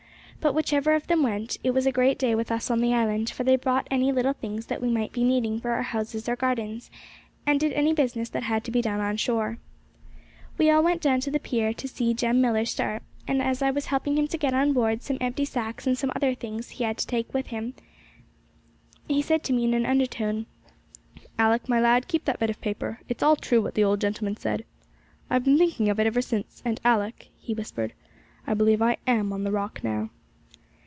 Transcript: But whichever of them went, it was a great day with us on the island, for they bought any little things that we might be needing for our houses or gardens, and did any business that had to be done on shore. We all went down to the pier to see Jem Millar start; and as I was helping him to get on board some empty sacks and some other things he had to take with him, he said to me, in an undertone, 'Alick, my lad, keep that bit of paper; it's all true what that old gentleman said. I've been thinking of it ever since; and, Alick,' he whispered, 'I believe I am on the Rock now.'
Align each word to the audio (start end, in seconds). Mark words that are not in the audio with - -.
But 0.43 0.55
whichever 0.55 0.95
of 0.95 1.05
them 1.05 1.21
went, 1.21 1.57
it 1.63 1.69
was 1.69 1.85
a 1.85 1.91
great 1.91 2.17
day 2.17 2.33
with 2.33 2.51
us 2.51 2.71
on 2.71 2.79
the 2.79 2.95
island, 2.95 3.29
for 3.29 3.43
they 3.43 3.57
bought 3.57 3.87
any 3.91 4.11
little 4.11 4.33
things 4.33 4.65
that 4.65 4.81
we 4.81 4.89
might 4.89 5.11
be 5.11 5.23
needing 5.23 5.61
for 5.61 5.69
our 5.69 5.83
houses 5.83 6.27
or 6.27 6.35
gardens, 6.35 6.89
and 7.45 7.59
did 7.59 7.71
any 7.73 7.93
business 7.93 8.27
that 8.29 8.41
had 8.41 8.63
to 8.63 8.71
be 8.71 8.81
done 8.81 8.99
on 8.99 9.17
shore. 9.17 9.59
We 10.57 10.71
all 10.71 10.81
went 10.81 10.99
down 10.99 11.19
to 11.19 11.29
the 11.29 11.39
pier 11.39 11.75
to 11.75 11.87
see 11.87 12.15
Jem 12.15 12.41
Millar 12.41 12.65
start; 12.65 13.03
and 13.27 13.39
as 13.39 13.61
I 13.61 13.69
was 13.69 13.85
helping 13.85 14.17
him 14.17 14.27
to 14.29 14.37
get 14.39 14.55
on 14.55 14.73
board 14.73 15.03
some 15.03 15.19
empty 15.21 15.45
sacks 15.45 15.85
and 15.85 15.95
some 15.95 16.11
other 16.15 16.33
things 16.33 16.69
he 16.71 16.83
had 16.85 16.97
to 16.97 17.05
take 17.05 17.35
with 17.35 17.47
him, 17.47 17.75
he 19.07 19.21
said 19.21 19.43
to 19.43 19.53
me, 19.53 19.65
in 19.65 19.75
an 19.75 19.85
undertone, 19.85 20.47
'Alick, 21.37 21.69
my 21.69 21.79
lad, 21.79 22.07
keep 22.07 22.25
that 22.25 22.39
bit 22.39 22.49
of 22.49 22.59
paper; 22.61 22.99
it's 23.07 23.21
all 23.21 23.35
true 23.35 23.61
what 23.61 23.75
that 23.75 23.83
old 23.83 24.01
gentleman 24.01 24.35
said. 24.37 24.65
I've 25.29 25.43
been 25.45 25.59
thinking 25.59 25.87
of 25.87 25.99
it 25.99 26.07
ever 26.07 26.23
since; 26.23 26.63
and, 26.65 26.81
Alick,' 26.83 27.27
he 27.37 27.53
whispered, 27.53 27.93
'I 28.47 28.55
believe 28.55 28.81
I 28.81 28.97
am 29.05 29.31
on 29.31 29.43
the 29.43 29.51
Rock 29.51 29.83
now.' 29.83 30.09